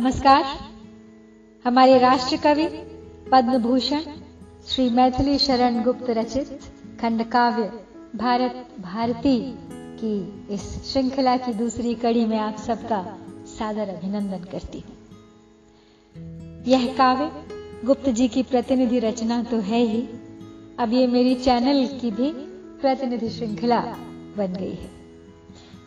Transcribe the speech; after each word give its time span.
नमस्कार। 0.00 0.44
हमारे 1.64 1.98
राष्ट्र 1.98 2.36
कवि 2.36 2.66
पद्म 3.32 3.58
भूषण 3.58 4.02
श्री 4.66 4.88
मैथिली 4.90 5.38
शरण 5.38 5.82
गुप्त 5.82 6.10
रचित 6.10 6.60
खंड 7.00 7.22
काव्य 7.24 7.62
भारत, 8.16 8.68
भारती 8.80 9.36
की 10.00 10.46
इस 10.54 10.62
श्रृंखला 10.84 11.36
की 11.36 11.52
दूसरी 11.52 11.94
कड़ी 11.94 12.24
में 12.26 12.38
आप 12.38 12.56
सबका 12.56 13.18
सादर 13.46 13.88
अभिनंदन 13.88 14.44
करती 14.44 14.78
हूँ। 14.78 14.96
यह 16.66 16.86
काव्य 16.96 17.30
गुप्त 17.86 18.08
जी 18.08 18.28
की 18.28 18.42
प्रतिनिधि 18.42 18.98
रचना 18.98 19.42
तो 19.42 19.58
है 19.58 19.80
ही। 19.80 20.02
अब 20.78 20.92
ये 20.92 21.06
मेरी 21.06 21.34
चैनल 21.34 21.86
की 22.00 22.10
भी 22.10 22.30
प्रतिनिधि 22.80 23.28
श्रृंखला 23.28 23.80
बन 24.36 24.56
गई 24.60 24.74
है। 24.74 24.90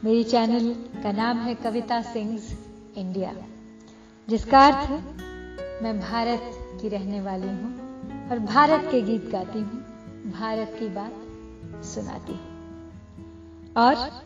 मेरी 0.04 0.23
चैनल 0.23 0.70
का 1.04 1.11
नाम 1.11 1.38
है 1.38 1.56
कविता 1.56 2.02
सिंग्स 2.02 2.54
इंडिया। 2.98 3.36
जिसका 4.29 4.65
अर्थ 4.68 4.89
मैं 5.83 6.00
भारत 6.00 6.41
की 6.82 6.89
रहने 6.89 7.21
वाली 7.21 7.47
हूँ 7.47 8.29
और 8.29 8.39
भारत 8.39 8.87
के 8.91 9.01
गीत 9.01 9.25
गाती 9.32 9.59
हूँ। 9.59 10.32
भारत 10.32 10.75
की 10.79 10.89
बात 10.89 11.83
सुनाती 11.86 12.33
हूँ। 12.33 13.73
और 13.77 14.21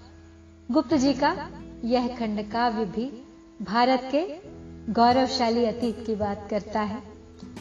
गुप्त 0.71 0.93
जी 0.93 1.13
का 1.13 1.49
यह 1.85 2.07
खंड 2.17 2.51
काव्य 2.51 2.85
भी 2.85 3.23
भारत 3.61 4.09
के 4.15 4.23
गौरवशाली 4.93 5.65
अतीत 5.65 6.03
की 6.05 6.15
बात 6.15 6.48
करता 6.49 6.81
है, 6.81 7.03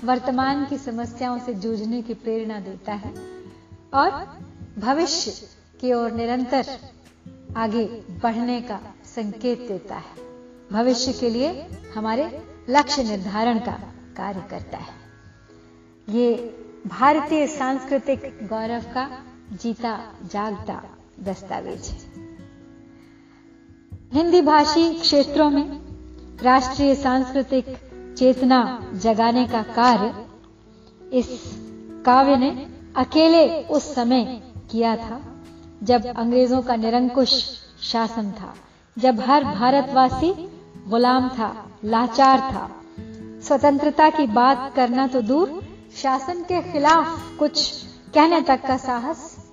वर्तमान 0.05 0.65
की 0.65 0.79
समस्याओं 0.79 1.39
से 1.39 1.55
जूझने 1.55 2.03
की 2.03 2.15
प्रेरणा 2.15 2.61
देता 2.61 2.93
है 2.93 3.15
और 3.95 4.39
भविष्य 4.79 5.49
की 5.81 5.93
ओर 5.93 6.13
निरंतर 6.13 6.67
आगे 7.57 7.85
बढ़ने 8.23 8.61
का 8.61 8.81
संकेत 9.05 9.69
देता 9.69 9.95
है। 9.95 10.26
भविष्य 10.73 11.13
के 11.13 11.31
लिए 11.31 11.67
हमारे 11.95 12.43
लक्ष्य 12.71 13.03
निर्धारण 13.03 13.59
का 13.59 13.73
कार्य 14.17 14.43
करता 14.51 14.79
है। 14.79 14.95
ये 16.09 16.35
भारतीय 16.87 17.47
सांस्कृतिक 17.47 18.39
गौरव 18.43 18.83
का 18.95 19.09
जीता 19.53 19.99
जागता 20.33 20.83
दस्तावेज़ 21.21 21.91
है। 21.91 21.99
हिंदी 24.13 24.41
भाषी 24.43 24.95
क्षेत्रों 24.95 25.51
में 25.51 25.81
राष्ट्रीय 26.43 26.95
सांस्कृतिक 26.95 27.67
चेतना 28.19 28.59
जगाने 28.95 29.47
का 29.47 29.63
कार्य 29.63 30.27
इस 31.13 31.29
काव्य 32.07 32.37
ने 32.37 32.51
अकेले 32.97 33.63
उस 33.63 33.95
समय 33.95 34.25
किया 34.71 34.97
था 34.97 35.21
जब 35.83 36.07
अंग्रेज़ों 36.07 36.63
का 36.63 36.77
निरंकुश 36.77 37.33
शासन 37.83 38.31
था, 38.33 38.55
जब 38.97 39.21
हर 39.21 39.45
भारतवासी 39.45 40.33
गुलाम 40.89 41.29
था, 41.29 41.71
लाचार 41.85 42.39
था। 42.39 42.71
स्वतंत्रता 43.43 44.11
की 44.11 44.27
बात 44.27 44.73
करना 44.77 45.07
तो 45.07 45.23
दूर, 45.23 45.63
शासन 45.97 46.43
के 46.43 46.73
खिलाफ 46.73 47.39
कुछ 47.39 47.83
कहने 48.15 48.41
तक 48.41 48.63
का 48.67 48.77
साहस 48.77 49.51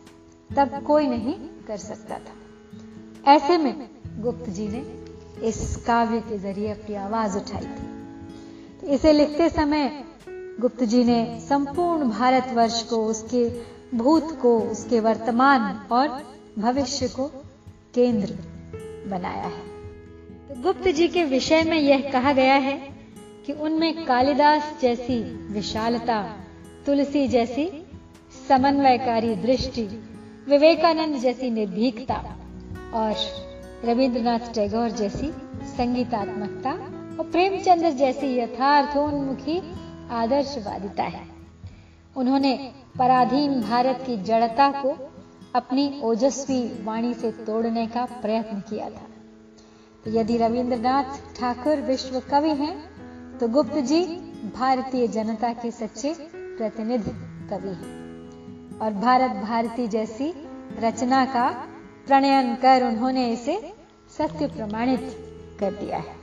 तब 0.56 0.84
कोई 0.84 1.08
नहीं 1.08 1.34
कर 1.68 1.78
सकता 1.78 2.16
था। 2.16 3.32
ऐसे 3.32 3.58
में 3.58 3.90
गुप्त 4.20 4.50
जी 4.50 4.68
ने 4.68 5.04
इस 5.48 5.76
काव्य 5.88 6.20
के 6.20 6.38
ज़रिए 6.38 6.72
अपनी 6.72 6.96
आवाज़ 6.96 7.38
उठाई 7.38 7.62
थी। 7.62 7.88
तो 8.82 8.88
इसे 8.88 9.14
लिखते 9.14 9.50
समय 9.50 10.04
गुप्त 10.60 10.84
जी 10.84 11.04
ने 11.04 11.40
संपूर्ण 11.50 12.10
भारतवर्ष 12.10 12.84
को 12.84 13.06
उसके 13.06 13.62
भूत 13.98 14.40
को, 14.42 14.60
उसके 14.60 15.00
वर्तमान 15.00 15.86
और 15.92 16.24
भविष्य 16.60 17.08
को 17.08 17.26
केंद्र 17.94 18.34
बनाया 19.10 19.44
है। 19.44 19.73
तो 20.50 20.62
गुप्त 20.62 20.88
जी 20.88 21.08
के 21.08 21.24
विषय 21.24 21.64
में 21.64 21.80
यह 21.80 22.10
कहा 22.12 22.34
गया 22.34 22.56
है 22.56 22.74
कि 23.46 23.54
उनमें 23.54 24.06
कालिदास 24.06 24.78
जैसी 24.82 25.18
विशालता, 25.54 26.22
तुलसी 26.86 27.28
जैसी 27.28 27.86
समन्वयकारी 28.50 29.36
दृष्टि, 29.36 29.84
विवेकानंद 30.50 31.16
जैसी 31.16 31.50
निर्भीकता 31.50 32.16
और 32.94 33.16
रविंद्रनाथ 33.86 34.54
टैगोर 34.56 34.90
जैसी 34.90 35.32
संगीतात्मकता 35.78 36.72
और 37.20 37.30
प्रेमचंद्र 37.32 37.92
जैसी 37.92 38.36
यथार्थोन्मुखी 38.38 39.62
आदर्शवादिता 40.12 41.04
है। 41.04 41.26
उन्होंने 42.18 42.74
पराधीन 43.00 43.62
भारत 43.62 44.04
की 44.06 44.18
जड़ता 44.24 44.70
को 44.72 44.98
अपनी 45.56 46.02
ओजस्वी 46.04 46.62
वाणी 46.84 47.14
से 47.14 47.32
तोड़ने 47.32 47.88
का 47.88 48.06
प्रयत्न 48.06 48.60
किया 48.60 48.90
था। 48.90 49.08
यदि 50.08 50.38
रविंद्रनाथ 50.38 51.18
ठाकुर 51.36 51.82
विश्व 51.82 52.20
कवि 52.20 52.50
हैं 52.50 52.74
तो 53.38 53.48
गुप्त 53.48 53.78
जी 53.82 54.04
भारतीय 54.56 55.08
जनता 55.08 55.54
के 55.54 55.72
सच्चे 55.72 56.14
प्रतिनिधि 56.32 57.12
कवि 57.50 57.70
हैं। 57.70 58.80
और 58.80 58.94
भारत 58.94 59.32
भारती 59.44 59.88
जैसी 59.88 60.34
रचना 60.80 61.26
का 61.26 61.50
प्रणयन 62.08 62.56
कर 62.56 62.84
उन्होंने 62.84 63.32
इसे 63.32 63.74
सत्य 64.18 64.48
प्रमाणित 64.48 65.10
कर 65.60 65.72
दिया 65.72 65.98
है। 65.98 66.16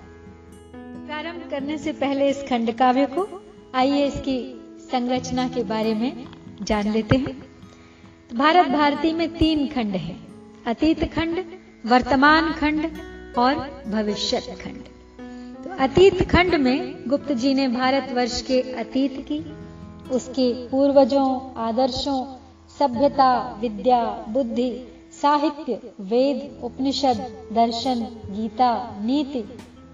प्रारंभ 1.07 1.49
करने 1.51 1.79
से 1.79 1.93
पहले 1.93 2.29
इस 2.31 2.43
खंड 2.49 2.73
काव्य 2.73 3.07
को 3.07 3.27
आइए 3.75 4.07
इसकी 4.07 4.39
संरचना 4.91 5.49
के 5.49 5.63
बारे 5.65 5.95
में 5.95 6.27
जान 6.63 6.89
लेते 6.89 7.17
हैं। 7.17 7.37
भारत 8.39 8.69
भारती 8.69 9.13
में 9.13 9.29
तीन 9.37 9.67
खंड 9.67 9.97
हैं। 9.97 10.19
अतीत 10.67 11.05
खंड, 11.15 11.45
वर्तमान 11.87 12.53
खंड 12.53 12.91
और 13.39 13.83
भविष्य 13.89 14.41
खंड। 14.41 14.85
तो 15.65 15.71
अतीत 15.85 16.31
खंड 16.31 16.55
में 16.55 17.09
गुप्त 17.09 17.33
जी 17.33 17.55
ने 17.55 17.69
भारतवर्ष 17.69 18.43
के 18.43 18.61
अतीत 18.61 19.25
की, 19.33 19.57
उसके 20.11 20.69
पूर्वजों, 20.69 21.55
आदर्शों, 21.57 22.37
सभ्यता, 22.79 23.59
विद्या, 23.61 24.27
बुद्धि, 24.29 24.87
साहित्य, 25.23 25.81
वेद, 26.01 26.61
उपनिषद, 26.63 27.27
दर्शन, 27.53 28.07
गीता, 28.31 28.97
नीति, 29.01 29.43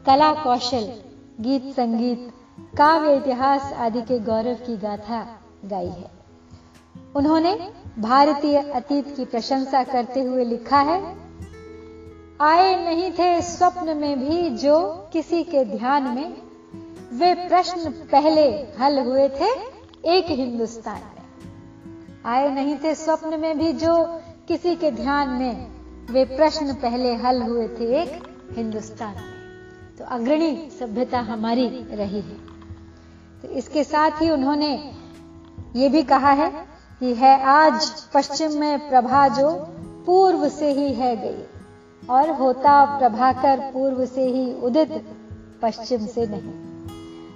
कला 0.06 0.32
कौशल, 0.32 0.92
गीत 1.40 1.62
संगीत, 1.62 2.32
काव्य, 2.76 3.16
इतिहास 3.16 3.72
आदि 3.72 4.02
के 4.02 4.18
गौरव 4.18 4.54
की 4.54 4.76
गाथा 4.76 5.40
गाई 5.64 5.86
है। 5.86 6.10
उन्होंने 7.16 7.72
भारतीय 7.98 8.56
अतीत 8.58 9.16
की 9.16 9.24
प्रशंसा 9.24 9.84
करते 9.84 10.22
हुए 10.22 10.44
लिखा 10.44 10.80
है 10.80 11.25
आए 12.40 12.84
नहीं 12.84 13.12
थे 13.12 13.42
स्वप्न 13.42 13.96
में 13.96 14.20
भी 14.20 14.50
जो 14.50 15.08
किसी 15.12 15.44
के 15.44 15.64
ध्यान 15.64 16.02
में। 16.02 16.36
वे 17.12 17.34
प्रश्न 17.34 17.90
पहले 17.90 18.50
हल 18.80 18.98
हुए 18.98 19.28
थे 19.28 19.50
एक 20.10 20.26
हिंदुस्तान 20.28 20.94
में। 20.94 21.24
आए 22.26 22.50
नहीं 22.50 22.76
थे 22.84 22.94
स्वप्न 22.94 23.40
में 23.40 23.58
भी 23.58 23.72
जो 23.72 24.20
किसी 24.48 24.76
के 24.76 24.90
ध्यान 24.90 25.28
में। 25.28 25.70
वे 26.12 26.24
प्रश्न 26.24 26.74
पहले 26.74 27.14
हल 27.14 27.42
हुए 27.42 27.68
थे 27.68 28.02
एक 28.02 28.22
हिंदुस्तान 28.52 29.14
में। 29.14 29.32
तो 29.98 30.04
अग्रणी 30.04 30.70
सभ्यता 30.80 31.20
हमारी 31.20 31.68
रही 31.90 32.20
है। 32.20 32.38
तो 33.42 33.48
इसके 33.48 33.84
साथ 33.84 34.10
ही 34.10 34.30
उन्होंने 34.30 34.92
ये 35.76 35.88
भी 35.88 36.02
कहा 36.02 36.30
है 36.30 36.50
कि 37.00 37.14
है 37.14 37.42
आज 37.42 38.00
पश्चिम 38.14 38.52
में 38.52 38.88
प्रभा 38.88 39.28
जो 39.28 39.50
पूर्व 40.06 40.48
से 40.48 40.72
ही 40.72 40.92
है 40.92 41.16
गई। 41.16 41.44
और 42.10 42.30
होता 42.30 42.98
प्रभाकर 42.98 43.60
पूर्व 43.60 44.06
से 44.06 44.26
ही 44.26 44.54
उदित, 44.54 45.04
पश्चिम 45.62 46.06
से 46.06 46.26
नहीं। 46.26 46.52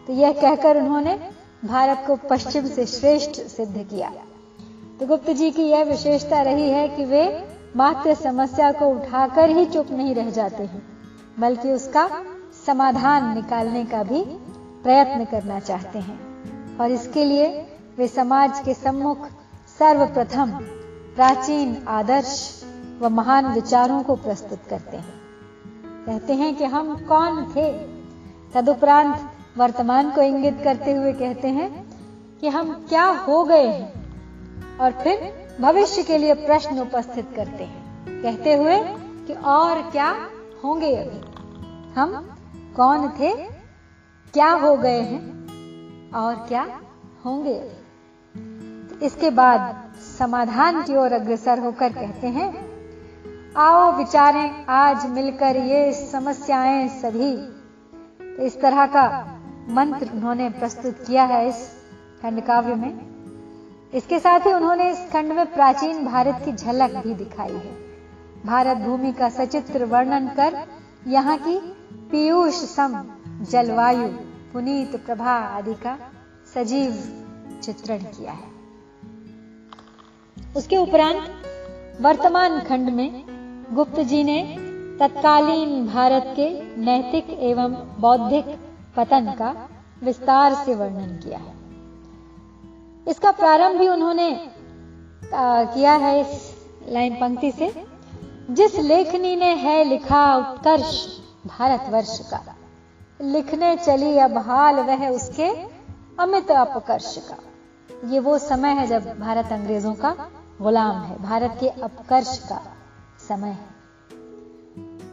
तो 0.06 0.12
यह 0.12 0.32
कहकर 0.32 0.76
उन्होंने 0.76 1.31
भारत 1.65 2.04
को 2.06 2.16
पश्चिम 2.16 2.66
से 2.66 2.87
श्रेष्ठ 2.87 3.31
सिद्ध 3.31 3.87
किया। 3.91 4.12
तो 5.00 5.06
गुप्त 5.06 5.31
जी 5.31 5.50
की 5.50 5.62
यह 5.62 5.84
विशेषता 5.84 6.43
रही 6.43 6.70
है 6.70 6.88
कि 6.88 7.04
वे 7.04 7.49
मात्र 7.76 8.15
समस्या 8.15 8.72
को 8.72 8.87
उठाकर 8.87 9.50
ही 9.50 9.65
चुप 9.66 9.91
नहीं 9.91 10.14
रह 10.14 10.31
जाते 10.31 10.62
हैं, 10.62 10.82
बल्कि 11.38 11.73
उसका 11.73 12.08
समाधान 12.67 13.35
निकालने 13.35 13.85
का 13.85 14.02
भी 14.02 14.23
प्रयत्न 14.82 15.25
करना 15.25 15.61
चाहते 15.61 15.99
हैं। 15.99 16.19
और 16.79 16.90
इसके 16.90 17.25
लिए 17.25 17.67
वे 17.99 18.08
समाज 18.08 18.61
के 18.61 18.75
सम्मुख 18.75 19.26
सर्वप्रथम 19.79 20.50
प्राचीन 21.17 21.85
आदर्श 21.88 22.62
व 23.00 23.08
महान 23.08 23.47
विचारों 23.47 24.02
को 24.02 24.17
प्रस्तुत 24.17 24.62
करते 24.70 24.97
हैं। 24.97 25.20
कहते 26.06 26.35
हैं 26.35 26.56
कि 26.56 26.64
हम 26.64 26.97
कौन 26.97 27.44
थे? 27.44 27.73
तदुपरांत 28.55 29.31
वर्तमान 29.58 30.11
को 30.11 30.20
इंगित 30.20 30.61
करते 30.64 30.93
हुए 30.93 31.12
कहते 31.12 31.49
हैं 31.49 31.91
कि 32.41 32.49
हम 32.49 32.87
क्या 32.88 33.05
हो 33.05 33.44
गए 33.44 33.69
हैं? 33.69 33.93
और 34.79 34.93
फिर 34.93 35.32
भविष्य 35.61 36.02
के 36.02 36.19
लिए 36.19 36.35
प्रश्न 36.35 36.79
उपस्थित 36.79 37.29
करते 37.37 37.64
हैं। 37.64 38.06
कहते 38.23 38.55
हुए 38.55 38.79
कि 39.26 39.32
और 39.32 39.91
क्या 39.91 40.17
होंगे 40.64 40.97
अभी? 40.97 41.20
हम 42.00 42.37
कौन 42.76 43.08
थे? 43.08 43.35
क्या 44.32 44.50
हो 44.50 44.76
गए 44.76 45.00
हैं? 45.00 45.41
और 46.12 46.35
क्या 46.35 46.81
होंगे 47.26 47.73
इसके 49.02 49.31
बाद 49.31 49.91
समाधान 50.19 50.82
की 50.82 50.97
ओर 50.97 51.12
अग्रसर 51.12 51.58
होकर 51.58 51.93
कहते 51.93 52.26
हैं 52.26 52.69
आओ 53.56 53.97
विचारें, 53.97 54.67
आज 54.67 55.06
मिलकर 55.06 55.56
ये 55.56 55.93
समस्याएँ 55.93 56.88
सभी। 56.88 57.31
इस 58.47 58.61
तरह 58.61 58.87
का 58.87 59.06
मंत्र 59.69 60.11
उन्होंने 60.12 60.49
प्रस्तुत 60.49 60.99
किया 61.06 61.25
है 61.25 61.49
इस 61.49 61.56
खंड 62.23 62.41
काव्य 62.41 62.75
में। 62.75 63.91
इसके 63.94 64.19
साथ 64.19 64.41
ही 64.41 64.52
उन्होंने 64.52 64.91
इस 64.91 64.99
खंड 65.12 65.32
में 65.32 65.52
प्राचीन 65.55 66.05
भारत 66.06 66.43
की 66.44 66.52
झलक 66.52 66.94
भी 66.97 67.14
दिखाई 67.14 67.52
है। 67.52 67.73
भारत 68.47 68.76
भूमि 68.76 69.12
का 69.12 69.29
सचित्र 69.29 69.85
वर्णन 69.85 70.29
कर 70.29 70.67
यहाँ 71.06 71.37
की 71.38 71.58
पीयूष 72.11 72.55
सम, 72.55 73.02
जलवायु, 73.50 74.08
पुनीत 74.52 74.97
प्रभा 75.06 75.32
आदि 75.32 75.75
का 75.75 75.97
सजीव 76.55 77.02
चित्रण 77.62 77.99
किया 77.99 78.32
है। 78.32 78.49
उसके 80.56 80.76
उपरांत 80.76 81.29
वर्तमान 82.00 82.61
खंड 82.61 82.91
में 82.91 83.30
गुप्त 83.72 83.99
जी 84.00 84.22
ने 84.25 84.40
तत्कालीन 85.00 85.87
भारत 85.87 86.25
के 86.37 86.49
नैतिक 86.76 87.28
एवं 87.40 87.75
बौद्धिक 88.00 88.46
पतन 88.96 89.31
का 89.38 89.50
विस्तार 90.02 90.55
से 90.55 90.75
वर्णन 90.75 91.17
किया 91.17 91.38
है। 91.38 91.55
इसका 93.06 93.31
प्रारंभ 93.32 93.78
भी 93.78 93.88
उन्होंने 93.88 94.31
आ, 95.34 95.64
किया 95.64 95.93
है 95.94 96.20
इस 96.20 96.56
लाइन 96.88 97.14
पंक्ति 97.14 97.50
से। 97.52 97.72
जिस 98.50 98.78
लेखनी 98.78 99.37
ने 99.37 99.55
है 99.56 99.84
लिखा 99.84 100.25
उत्कर्ष 100.37 101.06
भारतवर्ष 101.46 102.19
का 102.31 102.43
लिखने 103.23 103.76
चली 103.76 104.19
अब 104.19 104.37
हाल 104.38 104.81
वह 104.81 105.08
उसके 105.08 105.49
अमित 106.23 106.50
अपकर्ष 106.50 107.16
का। 107.28 107.37
ये 108.08 108.19
वो 108.19 108.38
समय 108.38 108.75
है 108.75 108.87
जब 108.87 109.08
भारत 109.20 109.52
अंग्रेज़ों 109.52 109.94
का 109.94 110.16
गुलाम 110.62 110.96
है 110.96 111.23
भारत 111.23 111.56
के 111.61 111.69
अपकर्ष 111.69 112.38
का। 112.49 112.61
समय 113.31 113.49
है। 113.49 113.69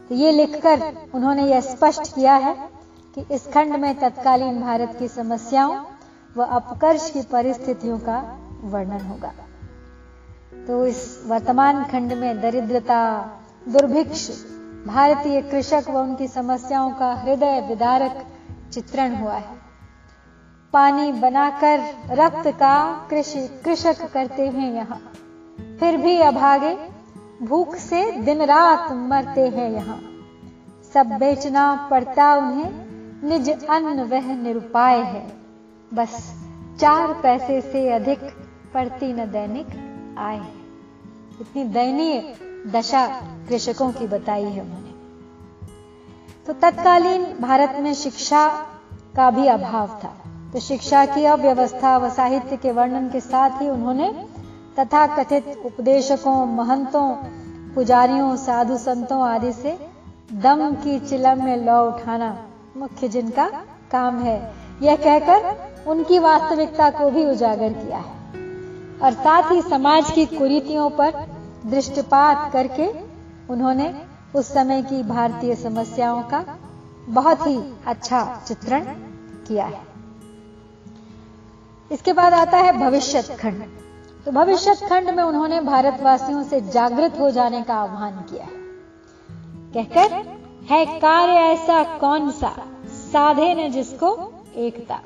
तो 0.08 0.14
ये 0.14 0.32
लिखकर 0.32 0.82
उन्होंने 1.14 1.46
यह 1.46 1.60
स्पष्ट 1.60 2.14
किया 2.14 2.34
है 2.34 2.54
कि 3.14 3.34
इस 3.34 3.46
खंड 3.46 3.76
में 3.76 3.94
तत्कालीन 3.98 4.60
भारत 4.60 4.96
की 4.98 5.08
समस्याओं 5.08 5.76
व 6.36 6.44
अपकर्ष 6.44 7.10
की 7.10 7.22
परिस्थितियों 7.22 7.98
का 7.98 8.18
वर्णन 8.64 9.00
होगा। 9.00 9.32
तो 10.66 10.86
इस 10.86 11.24
वर्तमान 11.26 11.84
खंड 11.84 12.12
में 12.12 12.40
दरिद्रता, 12.40 13.00
दुर्भिक्ष, 13.68 14.28
भारतीय 14.86 15.40
कृषक 15.42 15.84
व 15.90 15.98
उनकी 15.98 16.28
समस्याओं 16.28 16.90
का 16.90 17.14
हृदय 17.14 17.60
विदारक 17.68 18.26
चित्रण 18.72 19.14
हुआ 19.16 19.34
है। 19.34 19.56
पानी 20.72 21.12
बनाकर 21.12 21.80
रक्त 22.10 22.48
का 22.48 22.74
कृषि 23.10 23.62
कृषक 23.64 24.12
करते 24.12 24.48
हैं 24.48 24.72
यहाँ। 24.74 25.00
फिर 25.80 25.96
भी 25.96 26.18
अभागे 26.18 26.97
भूख 27.42 27.74
से 27.76 28.12
दिन 28.12 28.42
रात 28.42 28.92
मरते 28.92 29.48
हैं 29.48 29.70
यहाँ। 29.70 30.00
सब 30.94 31.06
बेचना 31.06 31.88
पड़ता 31.90 32.34
उन्हें, 32.34 32.70
निज 33.28 33.66
अन्न 33.66 34.00
वह 34.00 34.34
निरुपाय 34.34 34.98
है। 34.98 35.32
बस 35.94 36.34
चार 36.80 37.12
पैसे 37.22 37.60
से 37.60 37.88
अधिक 37.92 38.18
पड़ती 38.74 39.12
न 39.12 39.30
दैनिक 39.30 39.66
आय 40.18 40.36
इतनी 41.40 41.64
दयनीय 41.64 42.36
दशा 42.66 43.06
कृषकों 43.48 43.92
की 43.92 44.06
बताई 44.06 44.44
है 44.44 44.62
उन्होंने। 44.62 44.94
तो 46.46 46.52
तत्कालीन 46.52 47.24
भारत 47.40 47.76
में 47.80 47.94
शिक्षा 47.94 48.48
का 49.16 49.30
भी 49.30 49.46
अभाव 49.46 49.88
था। 50.04 50.14
तो 50.52 50.60
शिक्षा 50.60 51.06
की 51.06 51.24
अव्यवस्था 51.24 51.96
व 51.98 52.10
साहित्य 52.10 52.56
के 52.56 52.72
वर्णन 52.72 53.08
के 53.10 53.20
साथ 53.20 53.62
ही 53.62 53.68
उन्होंने 53.68 54.37
तथा 54.78 55.06
कथित 55.06 55.62
उपदेशकों, 55.64 56.46
महंतों, 56.46 57.14
पुजारियों, 57.74 58.36
साधु 58.36 58.76
संतों 58.78 59.22
आदि 59.22 59.52
से 59.52 59.90
दम 60.32 60.74
की 60.74 60.98
चिलम 61.00 61.44
में 61.44 61.56
लौ 61.56 61.90
उठाना 61.90 62.46
मुख्य 62.76 63.08
जिनका 63.08 63.48
काम 63.92 64.18
है। 64.18 64.54
यह 64.82 64.96
कहकर 64.96 65.68
उनकी 65.86 66.18
वास्तविकता 66.18 66.90
को 66.90 67.10
भी 67.10 67.24
उजागर 67.26 67.72
किया 67.72 67.98
है। 67.98 68.18
और 69.02 69.12
साथ 69.12 69.50
ही 69.52 69.62
समाज 69.62 70.10
की 70.10 70.26
कुरीतियों 70.26 70.90
पर 70.90 71.26
दृष्टिपात 71.66 72.52
करके 72.52 72.86
उन्होंने 73.52 74.02
उस 74.34 74.52
समय 74.54 74.82
की 74.82 75.02
भारतीय 75.02 75.54
समस्याओं 75.54 76.22
का 76.22 76.44
बहुत 77.08 77.46
ही 77.46 77.74
अच्छा 77.86 78.42
चित्रण 78.46 78.80
किया 79.48 79.66
है। 79.66 79.80
इसके 81.92 82.12
बाद 82.12 82.34
आता 82.34 82.58
है 82.58 82.72
भविष्य 82.72 83.22
खंड। 83.22 83.62
तो 84.24 84.32
भविष्य 84.32 84.74
खंड 84.74 85.10
में 85.10 85.22
उन्होंने 85.24 85.60
भारतवासियों 85.60 86.42
से 86.42 86.60
जागृत 86.60 87.18
हो 87.20 87.30
जाने 87.30 87.62
का 87.62 87.74
आह्वान 87.74 88.12
किया 88.12 88.46
कहकर, 89.74 90.12
है 90.70 90.84
कार्य 90.98 91.32
ऐसा 91.32 91.98
कौन 91.98 92.30
सा? 92.30 92.52
साधे 92.86 93.54
ने 93.54 93.70
जिसको 93.70 94.32
एकता। 94.56 95.00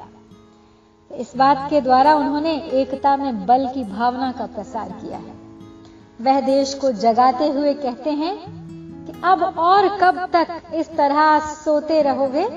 इस 1.16 1.36
बात 1.36 1.66
के 1.70 1.80
द्वारा 1.80 2.14
उन्होंने 2.14 2.54
एकता 2.60 3.16
में 3.16 3.46
बल 3.46 3.66
की 3.66 3.84
भावना 3.84 4.32
का 4.32 4.46
प्रसार 4.46 4.88
किया 4.90 5.18
है। 5.18 5.34
वह 6.20 6.40
देश 6.40 6.74
को 6.74 6.92
जगाते 6.92 7.48
हुए 7.48 7.74
कहते 7.74 8.10
हैं 8.10 8.36
कि 9.06 9.12
अब 9.24 9.42
और 9.58 9.88
कब 9.98 10.30
तक 10.32 10.62
इस 10.74 10.96
तरह 10.96 11.38
सोते 11.38 12.02
रहोगे, 12.02 12.48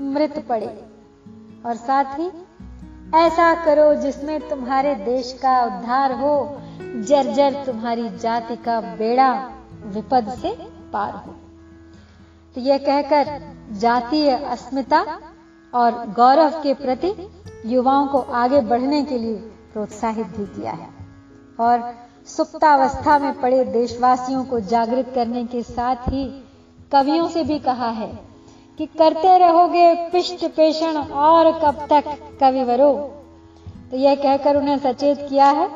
मृत 0.00 0.46
पड़े। 0.48 0.84
और 1.66 1.74
साथ 1.76 2.18
ही 2.18 2.30
ऐसा 3.14 3.54
करो 3.64 3.94
जिसमें 3.94 4.48
तुम्हारे 4.48 4.94
देश 4.94 5.32
का 5.42 5.62
उद्धार 5.64 6.12
हो, 6.12 6.60
जर्जर 6.80 7.64
तुम्हारी 7.66 8.08
जाति 8.18 8.56
का 8.56 8.80
बेड़ा 8.96 9.32
विपद 9.86 10.28
से 10.42 10.56
पार 10.92 11.12
हो। 11.12 11.34
तो 12.56 12.60
यह 12.60 12.78
कहकर 12.78 13.40
जातीय 13.78 14.30
अस्मिता 14.30 15.00
और 15.72 15.92
गौरव 16.10 16.60
के 16.62 16.74
प्रति 16.74 17.14
युवाओं 17.66 18.06
को 18.06 18.18
आगे 18.18 18.60
बढ़ने 18.60 19.02
के 19.04 19.18
लिए 19.18 19.36
प्रोत्साहित 19.72 20.26
भी 20.26 20.46
किया 20.46 20.72
है 20.72 20.88
और 21.60 21.92
सुप्तावस्था 22.26 23.18
में 23.18 23.40
पड़े 23.40 23.64
देशवासियों 23.64 24.44
को 24.44 24.60
जागृत 24.60 25.12
करने 25.14 25.44
के 25.44 25.62
साथ 25.62 26.08
ही 26.08 26.24
कवियों 26.92 27.28
से 27.28 27.44
भी 27.44 27.58
कहा 27.58 27.90
है 27.90 28.33
कि 28.78 28.86
करते 28.86 29.38
रहोगे 29.38 30.10
पिष्ट 30.10 30.44
पेषण 30.44 30.96
और 30.96 31.52
कब 31.52 31.86
तक 31.90 32.04
कवि 32.04 32.36
कविवरो। 32.40 32.92
तो 33.90 33.96
यह 33.96 34.14
कहकर 34.14 34.56
उन्हें 34.56 34.78
सचेत 34.78 35.26
किया 35.28 35.46
है 35.46 35.68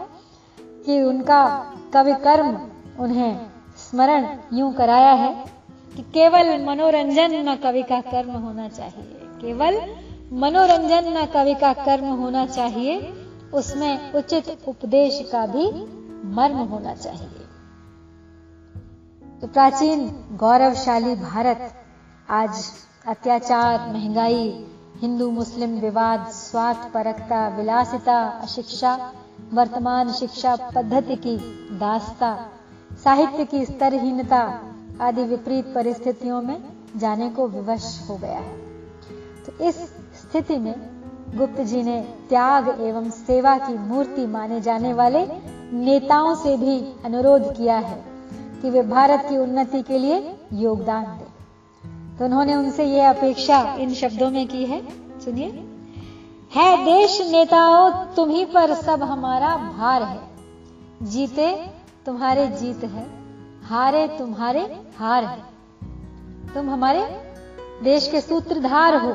कि 0.61 1.03
उनका 1.03 1.47
कवि 1.95 2.15
कर्म 2.15 2.49
उन्हें 3.01 3.47
स्मरण 3.77 4.39
यूँ 4.53 4.73
कराया 4.75 5.13
है 5.13 5.45
कि 5.97 6.03
केवल 6.03 6.65
मनोरंजन 6.65 7.49
न 7.49 7.57
कवि 7.57 7.83
का 7.83 8.01
कर्म 8.01 8.31
होना 8.31 8.69
चाहिए। 8.69 9.21
केवल 9.41 9.81
मनोरंजन 10.33 11.19
न 11.19 11.27
कवि 11.27 11.55
का 11.55 11.73
कर्म 11.73 12.07
होना 12.07 12.47
चाहिए, 12.47 13.15
उसमें 13.55 14.13
उचित 14.13 14.65
उपदेश 14.69 15.29
का 15.33 15.47
भी 15.47 15.71
मर्म 16.35 16.57
होना 16.57 16.95
चाहिए। 16.95 17.47
तो 19.41 19.47
प्राचीन 19.47 20.27
गौरवशाली 20.33 21.15
भारत 21.15 21.73
आज 22.31 22.65
अत्याचार, 23.09 23.79
महँगाई, 23.93 24.67
हिंदू, 25.01 25.31
मुस्लिम 25.31 25.79
विवाद, 25.81 26.27
स्वार्थ 26.29 26.91
परकता 26.93 27.47
विलासिता, 27.49 28.17
अशिक्षा, 28.43 28.95
वर्तमान 29.55 30.13
शिक्षा 30.13 30.57
पद्धति 30.75 31.17
की 31.17 31.37
दास्ता, 31.79 32.31
साहित्य 33.05 33.45
की 33.45 33.65
स्तरहीनता 33.65 34.41
आदि 35.01 35.25
विपरीत 35.25 35.73
परिस्थितियों 35.75 36.43
में 36.43 36.59
जाने 36.97 37.29
को 37.31 37.47
विवश 37.49 37.87
हो 38.09 38.17
गया 38.17 38.39
है। 38.39 38.57
तो 39.47 39.65
इस 39.65 39.77
स्थिति 40.23 40.57
में 40.57 40.75
गुप्त 41.37 41.61
जी 41.61 41.83
ने 41.83 42.01
त्याग 42.29 42.69
एवं 42.81 43.11
सेवा 43.11 43.57
की 43.59 43.79
मूर्ति 43.79 44.27
माने 44.27 44.61
जाने 44.61 44.93
वाले 44.93 45.27
नेताओं 45.73 46.35
से 46.35 46.57
भी 46.57 46.79
अनुरोध 47.05 47.57
किया 47.57 47.79
है 47.79 48.03
कि 48.63 48.71
वे 48.71 48.83
भारत 48.83 49.27
की 49.29 49.37
उन्नति 49.37 49.83
के 49.83 49.99
लिए 49.99 50.37
योगदान 50.53 51.05
दें। 51.05 51.28
तो 52.19 52.25
उन्होंने 52.25 52.55
उनसे 52.55 52.85
यह 52.85 53.11
अपेक्षा 53.11 53.75
इन 53.75 53.95
शब्दों 53.95 54.31
में 54.31 54.49
की 54.49 54.67
है। 54.67 54.89
सुनिए। 55.21 55.65
है 56.55 56.85
देश 56.85 57.21
नेताओं, 57.31 57.91
तुम्ही 57.91 58.45
पर 58.45 58.75
सब 58.75 59.03
हमारा 59.03 59.57
भार 59.57 60.03
है। 60.03 60.21
जीते 61.03 61.71
तुम्हारे 62.07 62.49
जीत 62.49 62.85
है, 62.85 63.07
हारे 63.65 64.09
तुम्हारे 64.09 64.91
हार 64.99 65.25
है। 65.25 65.43
तुम 66.55 66.71
हमारे 66.71 67.33
देश 67.83 68.09
के 68.09 68.21
सूत्रधार 68.21 68.97
हो। 68.97 69.13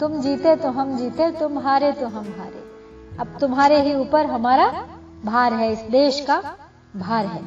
तुम 0.00 0.20
जीते 0.20 0.56
तो 0.56 0.70
हम 0.70 0.96
जीते, 0.96 1.30
तुम 1.30 1.58
हारे 1.58 1.92
तो 1.92 2.06
हम 2.06 2.24
हारे। 2.38 2.60
अब 3.20 3.36
तुम्हारे 3.40 3.80
ही 3.80 3.94
ऊपर 3.94 4.26
हमारा 4.26 4.86
भार 5.24 5.52
है, 5.52 5.72
इस 5.72 5.78
देश 5.78 6.20
का 6.20 6.42
भार 6.96 7.26
है। 7.26 7.42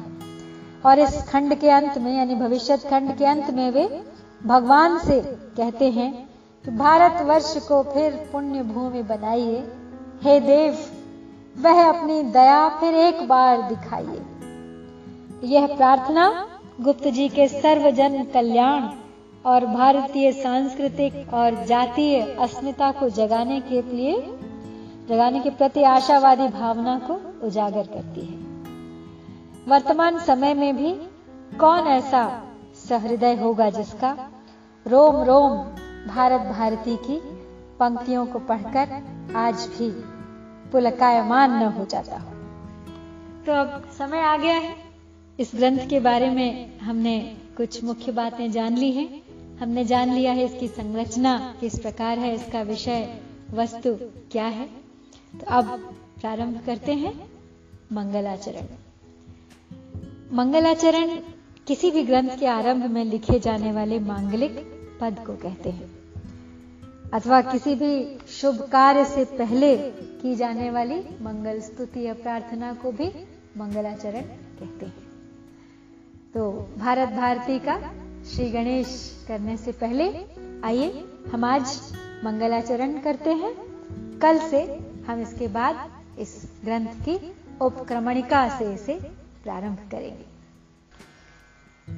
और 0.86 0.98
इस 0.98 1.22
खंड 1.22 1.54
के 1.54 1.70
अंत 1.70 1.98
में, 1.98 2.16
यानी 2.18 2.34
भविष्य 2.34 2.76
खंड 2.76 3.18
के 3.18 3.26
अंत 3.26 3.50
में 3.50 3.70
वे 3.70 4.13
भगवान 4.46 4.98
से 4.98 5.20
कहते 5.56 5.90
हैं 5.90 6.28
कि 6.64 6.70
भारतवर्ष 6.70 7.66
को 7.68 7.82
फिर 7.82 8.28
पुण्य 8.32 8.62
भूमि 8.62 9.02
बनाइए। 9.02 9.72
हे 10.22 10.40
देव, 10.40 10.78
वह 11.60 11.88
अपनी 11.88 12.22
दया 12.22 12.68
फिर 12.68 12.94
एक 12.94 13.28
बार 13.28 13.62
दिखाइए। 13.62 14.22
यह 15.44 15.76
प्रार्थना 15.76 16.48
गुप्त 16.80 17.08
जी 17.08 17.28
के 17.28 17.48
सर्वजन 17.48 18.24
कल्याण 18.24 18.88
और 19.46 19.66
भारतीय 19.66 20.32
सांस्कृतिक 20.32 21.34
और 21.34 21.64
जातीय 21.64 22.20
अस्मिता 22.20 22.90
को 22.90 23.08
जगाने 23.08 23.60
के 23.60 23.82
लिए, 23.82 24.38
जगाने 25.08 25.40
के 25.40 25.50
प्रति 25.50 25.82
आशावादी 25.82 26.48
भावना 26.48 26.98
को 26.98 27.46
उजागर 27.46 27.86
करती 27.86 28.20
है। 28.20 28.36
वर्तमान 29.68 30.18
समय 30.18 30.54
में 30.54 30.76
भी 30.76 30.92
कौन 31.58 31.80
ऐसा 31.80 32.42
सहृदय 32.88 33.34
होगा 33.34 33.70
जिसका 33.70 34.30
रोम 34.86 35.22
रोम, 35.22 35.50
भारत 36.08 36.40
भारती 36.40 36.96
की 36.96 37.20
पंक्तियों 37.80 38.26
को 38.26 38.38
पढ़कर 38.38 39.02
आज 39.36 39.54
भी 39.54 39.90
पुलकायमान 40.70 41.50
न 41.50 41.66
हो 41.72 41.84
जाता 41.84 42.16
हो। 42.16 42.30
तो 43.46 43.52
अब 43.52 43.90
समय 43.98 44.18
आ 44.18 44.36
गया 44.36 44.56
है। 44.56 44.76
इस 45.40 45.50
ग्रंथ 45.54 45.88
के 45.88 46.00
बारे 46.00 46.30
में 46.30 46.78
हमने 46.78 47.36
कुछ 47.56 47.84
मुख्य 47.84 48.12
बातें 48.12 48.52
जान 48.52 48.76
ली 48.76 48.92
हैं। 48.92 49.22
हमने 49.58 49.84
जान 49.84 50.12
लिया 50.12 50.32
है 50.32 50.44
इसकी 50.44 50.68
संरचना, 50.68 51.54
किस 51.60 51.78
प्रकार 51.78 52.18
है, 52.18 52.34
इसका 52.34 52.62
विषय, 52.62 53.20
वस्तु 53.54 53.94
क्या 54.32 54.44
है। 54.44 54.66
तो 55.40 55.46
अब 55.48 55.66
प्रारंभ 56.20 56.60
करते 56.66 56.92
हैं 56.92 57.30
मंगलाचरण। 57.92 58.66
मंगलाचरण 60.36 61.16
किसी 61.66 61.90
भी 61.90 62.02
ग्रंथ 62.02 62.28
के 62.28 62.46
आरंभ 62.46 62.84
में 62.84 63.04
लिखे 63.04 63.40
जाने 63.40 63.72
वाले 63.72 63.98
मांगलिक 63.98 64.73
पद 65.00 65.24
को 65.26 65.36
कहते 65.36 65.70
हैं। 65.70 65.90
अथवा 67.12 67.40
किसी 67.40 67.74
भी 67.74 68.18
शुभ 68.28 68.68
कार्य 68.72 69.04
से 69.04 69.24
पहले 69.24 69.76
की 70.20 70.34
जाने 70.34 70.70
वाली 70.70 71.00
मंगल 71.22 71.60
स्तुति 71.60 72.06
या 72.06 72.14
प्रार्थना 72.14 72.74
को 72.74 72.92
भी 72.92 73.08
मंगलाचरण 73.56 74.20
कहते 74.60 74.86
हैं। 74.86 75.04
तो 76.34 76.68
भारत 76.78 77.08
भारती 77.08 77.58
का 77.58 77.92
श्री 78.24 78.50
गणेश 78.50 79.24
करने 79.28 79.56
से 79.56 79.72
पहले 79.72 80.24
आइए 80.64 81.04
हम 81.32 81.44
आज 81.44 81.80
मंगलाचरण 82.24 83.00
करते 83.00 83.30
हैं। 83.32 83.54
कल 84.18 84.38
से 84.38 84.62
हम 85.06 85.20
इसके 85.20 85.46
बाद 85.46 85.90
इस 86.18 86.52
ग्रंथ 86.64 86.86
की 86.86 87.34
उपक्रमणिका 87.60 88.58
से 88.58 88.74
इसे 88.74 88.94
प्रारंभ 89.44 89.78
करेंगे। 89.90 90.33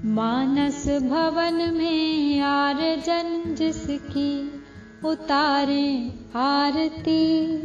मानस 0.05 0.87
भवन 0.87 1.75
में 1.75 2.41
आर 2.41 2.77
जन 2.77 3.55
जिसकी 3.59 4.63
उतारे 5.05 6.15
आरती। 6.37 7.59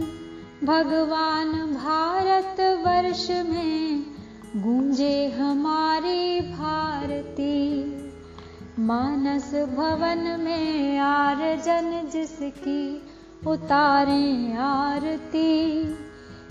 भगवान 0.63 1.51
भारत 1.51 2.55
वर्ष 2.59 3.29
में 3.29 4.05
गूंजे 4.55 5.27
हमारी 5.29 6.41
भारती। 6.41 7.85
मानस 8.79 9.53
भवन 9.53 10.37
में 10.39 10.99
आर 10.99 11.37
जन 11.37 12.09
जिसकी 12.13 13.01
उतारे 13.47 14.53
आरती। 14.57 15.83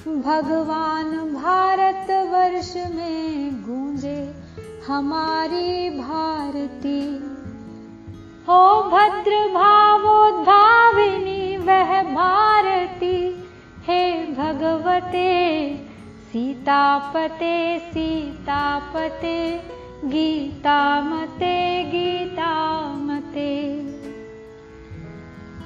भगवान 0.08 1.34
भारत 1.34 2.06
वर्ष 2.10 2.76
में 2.76 3.62
गूंजे 3.62 4.49
हमारी 4.86 5.90
भारती। 5.90 7.18
हो 8.48 8.82
भद्र 8.82 9.54
भावोद्भाविनी 9.54 11.56
वह 11.56 12.02
भारती। 12.02 13.46
हे 13.82 14.26
भगवते, 14.26 15.76
सीतापते 16.32 17.78
सीतापते, 17.78 19.62
गीतामते 20.04 21.84
गीतामते। 21.84 23.84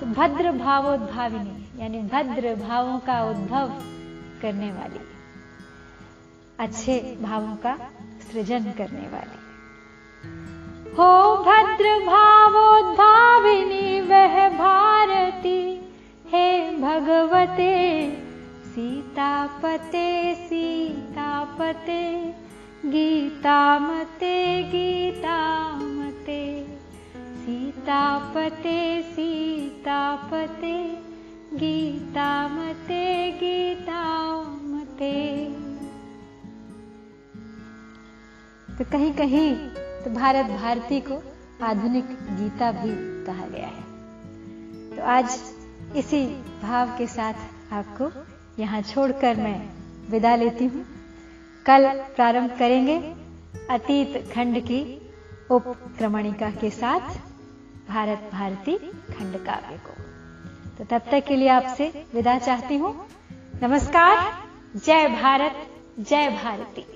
तो 0.01 0.07
भद्र 0.07 0.53
भावोद्भाविनी 0.53 1.83
यानी 1.83 1.99
भद्र 1.99 2.55
भावों 2.55 2.99
का 2.99 3.25
उद्भव 3.25 3.73
करने 4.43 4.73
वाली 4.73 4.99
अच्छे 6.59 7.19
भावों 7.23 7.57
का 7.57 7.91
सृजन 8.33 8.59
करने 8.59 8.99
वाली। 8.99 9.41
हो 10.93 11.37
भद्र 11.37 12.07
भावोद्भाविनी 12.07 14.01
वह 14.01 14.49
भारती। 14.49 15.93
हे 16.27 16.77
भगवते, 16.77 18.17
सीतापते 18.65 20.35
सीतापते, 20.35 22.35
गीतामते 22.87 24.63
गीतामते। 24.63 26.67
सीतापते 27.41 29.03
सीतापते, 29.03 30.99
गीतामते 31.57 33.31
गीतामते। 33.31 35.55
तो 38.79 38.85
कहीं 38.85 39.13
कहीं 39.13 39.55
तो 40.05 40.11
भारत 40.11 40.47
भारती 40.47 41.01
को 41.01 41.23
आधुनिक 41.63 42.07
गीता 42.39 42.71
भी 42.73 42.91
कहा 43.27 43.47
गया 43.47 43.67
है। 43.67 44.97
तो 44.97 45.03
आज 45.03 45.39
इसी 45.97 46.25
भाव 46.63 46.97
के 46.99 47.07
साथ 47.07 47.73
आपको 47.73 48.11
यहाँ 48.59 48.81
छोड़कर 48.83 49.37
मैं 49.37 49.59
विदा 50.11 50.35
लेती 50.37 50.65
हूँ। 50.65 50.85
कल 51.67 51.89
प्रारंभ 52.17 52.57
करेंगे 52.59 52.97
अतीत 53.71 54.33
खंड 54.35 54.61
की 54.61 54.81
उपक्रमणिका 55.51 56.51
के 56.51 56.71
साथ 56.71 57.15
भारत 57.89 58.29
भारती 58.33 58.77
खंड 59.11 59.37
काव्य 59.47 59.79
को। 59.87 59.95
तो 60.79 60.85
तब 60.85 61.11
तक 61.11 61.25
के 61.29 61.37
लिए 61.37 61.49
आपसे 61.49 61.89
विदा 62.15 62.39
चाहती 62.39 62.77
हूँ। 62.77 62.95
नमस्कार। 63.63 64.27
जय 64.77 65.09
भारत, 65.09 65.67
जय 66.01 66.29
भारती। 66.43 66.94